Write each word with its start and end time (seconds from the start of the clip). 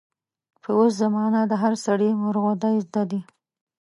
په 0.63 0.69
اوس 0.77 0.91
زمانه 1.01 1.41
د 1.47 1.53
هر 1.61 1.73
سړي 1.85 2.09
مورغودۍ 2.21 2.75
زده 2.85 3.03
دي. 3.11 3.21